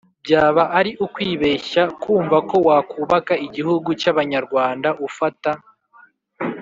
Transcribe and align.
Byaba 0.23 0.63
ari 0.79 0.91
ukwibeshya 1.05 1.83
kumva 2.01 2.37
ko 2.49 2.55
wakubaka 2.67 3.33
igihugu 3.45 3.89
cy'abanyarwanda 4.01 4.89
ufata 5.07 5.51